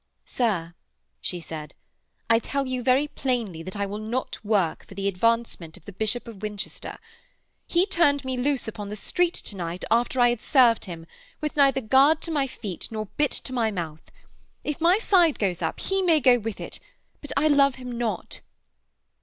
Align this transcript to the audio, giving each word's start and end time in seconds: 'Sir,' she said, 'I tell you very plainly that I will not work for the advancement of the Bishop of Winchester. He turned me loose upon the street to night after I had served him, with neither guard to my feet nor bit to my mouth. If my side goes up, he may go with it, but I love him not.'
'Sir,' 0.25 0.73
she 1.21 1.39
said, 1.39 1.75
'I 2.27 2.39
tell 2.39 2.65
you 2.65 2.81
very 2.81 3.07
plainly 3.07 3.61
that 3.61 3.75
I 3.75 3.85
will 3.85 3.99
not 3.99 4.43
work 4.43 4.83
for 4.87 4.95
the 4.95 5.07
advancement 5.07 5.77
of 5.77 5.85
the 5.85 5.91
Bishop 5.91 6.27
of 6.27 6.41
Winchester. 6.41 6.97
He 7.67 7.85
turned 7.85 8.25
me 8.25 8.35
loose 8.35 8.67
upon 8.67 8.89
the 8.89 8.95
street 8.95 9.35
to 9.35 9.55
night 9.55 9.85
after 9.91 10.19
I 10.19 10.29
had 10.29 10.41
served 10.41 10.85
him, 10.85 11.05
with 11.39 11.55
neither 11.55 11.81
guard 11.81 12.19
to 12.23 12.31
my 12.31 12.47
feet 12.47 12.87
nor 12.89 13.09
bit 13.15 13.29
to 13.29 13.53
my 13.53 13.69
mouth. 13.69 14.09
If 14.63 14.81
my 14.81 14.97
side 14.97 15.37
goes 15.37 15.61
up, 15.61 15.79
he 15.79 16.01
may 16.01 16.19
go 16.19 16.39
with 16.39 16.59
it, 16.59 16.79
but 17.21 17.31
I 17.37 17.47
love 17.47 17.75
him 17.75 17.95
not.' 17.95 18.39